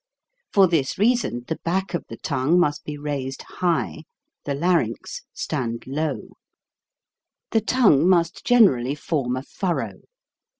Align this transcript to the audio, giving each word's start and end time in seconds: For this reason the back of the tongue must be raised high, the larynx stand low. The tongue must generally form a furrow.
For 0.51 0.67
this 0.67 0.97
reason 0.97 1.43
the 1.47 1.59
back 1.63 1.93
of 1.93 2.05
the 2.09 2.17
tongue 2.17 2.59
must 2.59 2.83
be 2.85 2.97
raised 2.97 3.43
high, 3.43 4.05
the 4.45 4.55
larynx 4.55 5.21
stand 5.31 5.83
low. 5.85 6.37
The 7.51 7.61
tongue 7.61 8.09
must 8.09 8.43
generally 8.43 8.95
form 8.95 9.35
a 9.35 9.43
furrow. 9.43 9.99